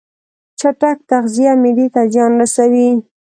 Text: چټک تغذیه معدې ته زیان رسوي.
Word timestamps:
چټک 0.59 0.97
تغذیه 1.09 1.51
معدې 1.61 1.87
ته 1.93 2.01
زیان 2.13 2.31
رسوي. 2.41 2.89